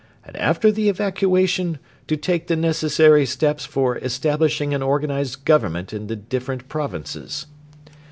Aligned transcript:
and 0.25 0.35
after 0.37 0.71
the 0.71 0.89
evacuation 0.89 1.77
to 2.07 2.17
take 2.17 2.47
the 2.47 2.55
necessary 2.55 3.23
steps 3.23 3.65
for 3.67 3.97
establishing 3.99 4.73
an 4.73 4.81
organised 4.81 5.45
Government 5.45 5.93
in 5.93 6.07
the 6.07 6.15
different 6.15 6.67
provinces.' 6.67 7.45